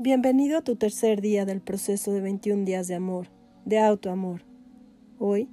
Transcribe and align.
Bienvenido 0.00 0.58
a 0.58 0.62
tu 0.62 0.76
tercer 0.76 1.20
día 1.20 1.44
del 1.44 1.60
proceso 1.60 2.12
de 2.12 2.20
21 2.20 2.64
días 2.64 2.86
de 2.86 2.94
amor, 2.94 3.26
de 3.64 3.80
autoamor. 3.80 4.42
Hoy, 5.18 5.48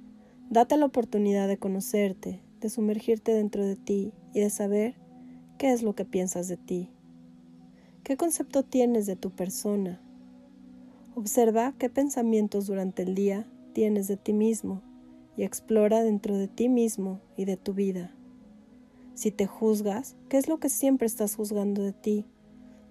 date 0.50 0.76
la 0.76 0.86
oportunidad 0.86 1.48
de 1.48 1.58
conocerte, 1.58 2.40
de 2.60 2.70
sumergirte 2.70 3.34
dentro 3.34 3.66
de 3.66 3.74
ti 3.74 4.12
y 4.32 4.38
de 4.38 4.50
saber 4.50 4.94
qué 5.58 5.72
es 5.72 5.82
lo 5.82 5.96
que 5.96 6.04
piensas 6.04 6.46
de 6.46 6.56
ti. 6.56 6.88
¿Qué 8.04 8.16
concepto 8.16 8.62
tienes 8.62 9.06
de 9.06 9.16
tu 9.16 9.32
persona? 9.32 10.00
Observa 11.16 11.74
qué 11.76 11.90
pensamientos 11.90 12.68
durante 12.68 13.02
el 13.02 13.16
día 13.16 13.48
tienes 13.72 14.06
de 14.06 14.16
ti 14.16 14.32
mismo 14.32 14.80
y 15.36 15.42
explora 15.42 16.04
dentro 16.04 16.36
de 16.38 16.46
ti 16.46 16.68
mismo 16.68 17.20
y 17.36 17.46
de 17.46 17.56
tu 17.56 17.74
vida. 17.74 18.14
Si 19.14 19.32
te 19.32 19.48
juzgas, 19.48 20.14
¿qué 20.28 20.36
es 20.36 20.46
lo 20.46 20.60
que 20.60 20.68
siempre 20.68 21.08
estás 21.08 21.34
juzgando 21.34 21.82
de 21.82 21.92
ti? 21.92 22.26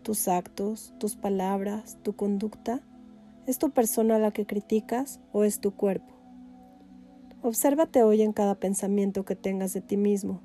Tus 0.06 0.28
actos, 0.28 0.94
tus 1.00 1.16
palabras, 1.16 1.98
tu 2.04 2.16
conducta? 2.16 2.84
¿Es 3.48 3.58
tu 3.58 3.72
persona 3.72 4.20
la 4.20 4.30
que 4.30 4.46
criticas 4.46 5.20
o 5.34 5.44
es 5.44 5.60
tu 5.60 5.72
cuerpo? 5.72 6.14
Obsérvate 7.42 8.04
hoy 8.04 8.22
en 8.22 8.32
cada 8.32 8.54
pensamiento 8.54 9.26
que 9.26 9.36
tengas 9.36 9.74
de 9.74 9.82
ti 9.82 9.98
mismo, 9.98 10.42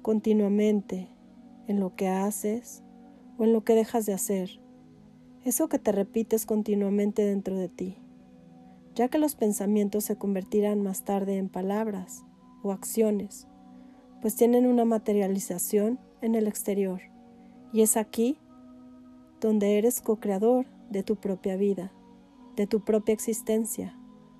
continuamente, 0.00 1.08
en 1.66 1.78
lo 1.78 1.94
que 1.94 2.08
haces 2.08 2.82
o 3.36 3.44
en 3.44 3.52
lo 3.52 3.64
que 3.64 3.74
dejas 3.74 4.06
de 4.06 4.14
hacer, 4.14 4.62
eso 5.44 5.68
que 5.68 5.78
te 5.78 5.92
repites 5.92 6.46
continuamente 6.46 7.22
dentro 7.22 7.58
de 7.58 7.68
ti, 7.68 7.98
ya 8.94 9.08
que 9.08 9.18
los 9.18 9.34
pensamientos 9.34 10.04
se 10.04 10.16
convertirán 10.16 10.80
más 10.80 11.04
tarde 11.04 11.36
en 11.36 11.50
palabras 11.50 12.24
o 12.62 12.72
acciones, 12.72 13.46
pues 14.22 14.36
tienen 14.36 14.66
una 14.66 14.86
materialización 14.86 16.00
en 16.22 16.34
el 16.34 16.46
exterior, 16.48 17.02
y 17.74 17.82
es 17.82 17.98
aquí 17.98 18.38
donde 19.40 19.78
eres 19.78 20.00
co-creador 20.00 20.66
de 20.90 21.02
tu 21.02 21.16
propia 21.16 21.56
vida, 21.56 21.92
de 22.56 22.66
tu 22.66 22.80
propia 22.84 23.12
existencia, 23.12 23.96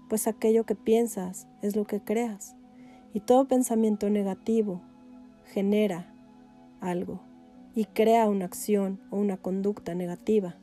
pues 0.09 0.27
aquello 0.27 0.65
que 0.65 0.75
piensas 0.75 1.47
es 1.62 1.77
lo 1.77 1.87
que 1.87 2.01
creas, 2.01 2.56
y 3.15 3.21
todo 3.21 3.48
pensamiento 3.48 4.11
negativo 4.11 4.83
genera 5.45 6.12
algo 6.81 7.21
y 7.75 7.84
crea 7.87 8.28
una 8.28 8.45
acción 8.45 9.01
o 9.11 9.17
una 9.17 9.37
conducta 9.37 9.95
negativa. 9.95 10.56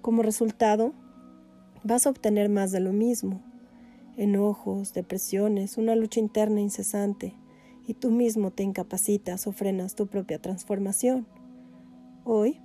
Como 0.00 0.22
resultado, 0.22 0.92
vas 1.82 2.06
a 2.06 2.10
obtener 2.10 2.48
más 2.48 2.72
de 2.72 2.80
lo 2.80 2.92
mismo, 2.92 3.42
enojos, 4.16 4.94
depresiones, 4.94 5.76
una 5.76 5.94
lucha 5.94 6.20
interna 6.20 6.60
incesante, 6.60 7.34
y 7.86 7.94
tú 7.94 8.10
mismo 8.10 8.50
te 8.50 8.62
incapacitas 8.62 9.46
o 9.46 9.52
frenas 9.52 9.94
tu 9.94 10.06
propia 10.06 10.40
transformación. 10.40 11.26
Hoy 12.24 12.58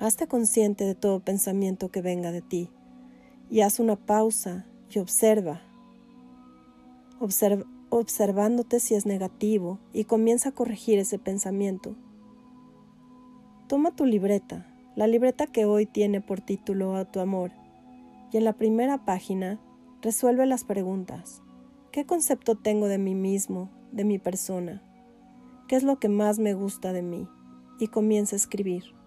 Hazte 0.00 0.26
consciente 0.26 0.84
de 0.84 0.94
todo 0.94 1.20
pensamiento 1.20 1.90
que 1.90 2.00
venga 2.00 2.32
de 2.32 2.40
ti 2.40 2.70
y 3.50 3.60
haz 3.60 3.80
una 3.80 3.96
pausa 3.96 4.64
y 4.88 4.98
observa. 4.98 5.60
observándote 7.90 8.80
si 8.80 8.94
es 8.94 9.04
negativo 9.04 9.78
y 9.92 10.04
comienza 10.04 10.48
a 10.48 10.52
corregir 10.52 10.98
ese 10.98 11.18
pensamiento. 11.18 11.96
Toma 13.68 13.94
tu 13.94 14.06
libreta, 14.06 14.66
la 14.96 15.06
libreta 15.06 15.46
que 15.46 15.66
hoy 15.66 15.84
tiene 15.84 16.22
por 16.22 16.40
título 16.40 16.96
A 16.96 17.04
tu 17.04 17.20
amor, 17.20 17.52
y 18.32 18.38
en 18.38 18.44
la 18.44 18.54
primera 18.54 19.04
página 19.04 19.60
resuelve 20.00 20.46
las 20.46 20.64
preguntas. 20.64 21.42
¿Qué 21.92 22.06
concepto 22.06 22.54
tengo 22.54 22.88
de 22.88 22.96
mí 22.96 23.14
mismo, 23.14 23.68
de 23.92 24.04
mi 24.04 24.18
persona? 24.18 24.82
¿Qué 25.68 25.76
es 25.76 25.82
lo 25.82 25.98
que 25.98 26.08
más 26.08 26.38
me 26.38 26.54
gusta 26.54 26.94
de 26.94 27.02
mí? 27.02 27.28
Y 27.78 27.88
comienza 27.88 28.34
a 28.34 28.38
escribir. 28.38 28.98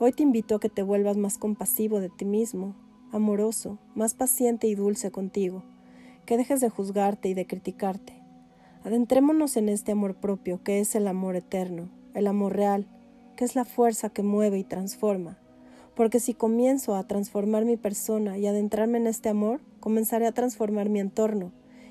Hoy 0.00 0.12
te 0.12 0.22
invito 0.22 0.54
a 0.54 0.60
que 0.60 0.68
te 0.68 0.84
vuelvas 0.84 1.16
más 1.16 1.38
compasivo 1.38 1.98
de 1.98 2.08
ti 2.08 2.24
mismo, 2.24 2.76
amoroso, 3.10 3.80
más 3.96 4.14
paciente 4.14 4.68
y 4.68 4.76
dulce 4.76 5.10
contigo, 5.10 5.64
que 6.24 6.36
dejes 6.36 6.60
de 6.60 6.68
juzgarte 6.68 7.28
y 7.28 7.34
de 7.34 7.48
criticarte. 7.48 8.12
Adentrémonos 8.84 9.56
en 9.56 9.68
este 9.68 9.90
amor 9.90 10.14
propio 10.14 10.62
que 10.62 10.78
es 10.78 10.94
el 10.94 11.08
amor 11.08 11.34
eterno, 11.34 11.88
el 12.14 12.28
amor 12.28 12.54
real, 12.54 12.86
que 13.34 13.44
es 13.44 13.56
la 13.56 13.64
fuerza 13.64 14.08
que 14.08 14.22
mueve 14.22 14.60
y 14.60 14.62
transforma. 14.62 15.36
Porque 15.96 16.20
si 16.20 16.32
comienzo 16.32 16.94
a 16.94 17.02
transformar 17.08 17.64
mi 17.64 17.76
persona 17.76 18.38
y 18.38 18.46
adentrarme 18.46 18.98
en 18.98 19.08
este 19.08 19.30
amor, 19.30 19.60
comenzaré 19.80 20.28
a 20.28 20.32
transformar 20.32 20.90
mi 20.90 21.00
entorno 21.00 21.50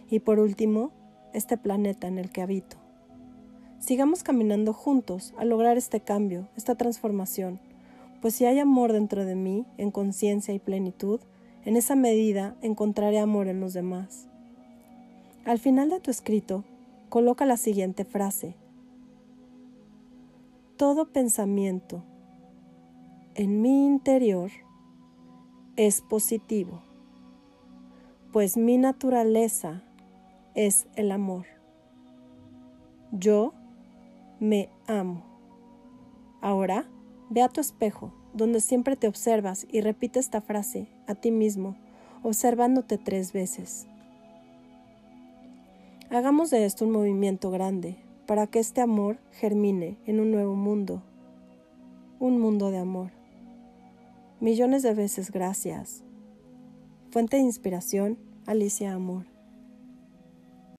y 0.09 0.21
por 0.21 0.39
último, 0.39 0.93
este 1.33 1.57
planeta 1.57 2.07
en 2.07 2.19
el 2.19 2.31
que 2.31 2.41
habito. 2.41 2.77
Sigamos 3.79 4.23
caminando 4.23 4.71
juntos 4.71 5.33
a 5.37 5.43
lograr 5.43 5.77
este 5.77 5.99
cambio, 5.99 6.47
esta 6.55 6.75
transformación 6.75 7.59
pues 8.27 8.35
si 8.35 8.45
hay 8.45 8.59
amor 8.59 8.91
dentro 8.91 9.23
de 9.23 9.35
mí, 9.35 9.65
en 9.77 9.89
conciencia 9.89 10.53
y 10.53 10.59
plenitud, 10.59 11.21
en 11.63 11.77
esa 11.77 11.95
medida 11.95 12.57
encontraré 12.61 13.19
amor 13.19 13.47
en 13.47 13.61
los 13.61 13.71
demás. 13.71 14.27
Al 15.45 15.59
final 15.59 15.89
de 15.89 16.01
tu 16.01 16.11
escrito, 16.11 16.65
coloca 17.07 17.45
la 17.45 17.55
siguiente 17.55 18.03
frase. 18.03 18.57
Todo 20.75 21.13
pensamiento 21.13 22.03
en 23.33 23.61
mi 23.61 23.85
interior 23.85 24.51
es 25.77 26.01
positivo, 26.01 26.81
pues 28.33 28.57
mi 28.57 28.77
naturaleza 28.77 29.83
es 30.53 30.85
el 30.97 31.13
amor. 31.13 31.45
Yo 33.13 33.53
me 34.41 34.67
amo. 34.85 35.23
Ahora, 36.41 36.89
Ve 37.29 37.41
a 37.41 37.49
tu 37.49 37.59
espejo, 37.59 38.13
donde 38.33 38.61
siempre 38.61 38.95
te 38.95 39.07
observas 39.07 39.67
y 39.71 39.81
repite 39.81 40.19
esta 40.19 40.41
frase 40.41 40.87
a 41.07 41.15
ti 41.15 41.31
mismo, 41.31 41.75
observándote 42.23 42.97
tres 42.97 43.33
veces. 43.33 43.87
Hagamos 46.09 46.49
de 46.49 46.65
esto 46.65 46.85
un 46.85 46.91
movimiento 46.91 47.51
grande 47.51 47.97
para 48.25 48.47
que 48.47 48.59
este 48.59 48.81
amor 48.81 49.17
germine 49.31 49.97
en 50.05 50.19
un 50.19 50.31
nuevo 50.31 50.55
mundo, 50.55 51.01
un 52.19 52.39
mundo 52.39 52.71
de 52.71 52.77
amor. 52.77 53.11
Millones 54.39 54.83
de 54.83 54.93
veces 54.93 55.31
gracias. 55.31 56.03
Fuente 57.11 57.37
de 57.37 57.43
inspiración, 57.43 58.17
Alicia 58.45 58.93
Amor. 58.93 59.36